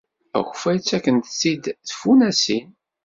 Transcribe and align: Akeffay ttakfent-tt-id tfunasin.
Akeffay 0.37 0.77
ttakfent-tt-id 0.79 1.63
tfunasin. 1.87 2.67